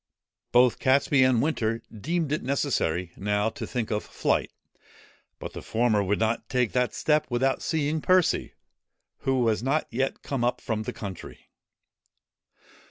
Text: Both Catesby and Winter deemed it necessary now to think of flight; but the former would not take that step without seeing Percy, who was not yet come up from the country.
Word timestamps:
Both 0.51 0.79
Catesby 0.79 1.23
and 1.23 1.43
Winter 1.43 1.83
deemed 1.95 2.31
it 2.31 2.41
necessary 2.41 3.11
now 3.17 3.49
to 3.49 3.67
think 3.67 3.91
of 3.91 4.03
flight; 4.03 4.51
but 5.37 5.53
the 5.53 5.61
former 5.61 6.01
would 6.01 6.17
not 6.17 6.49
take 6.49 6.71
that 6.71 6.95
step 6.95 7.27
without 7.29 7.61
seeing 7.61 8.01
Percy, 8.01 8.55
who 9.19 9.41
was 9.43 9.61
not 9.61 9.85
yet 9.91 10.23
come 10.23 10.43
up 10.43 10.59
from 10.59 10.81
the 10.81 10.93
country. 10.93 11.51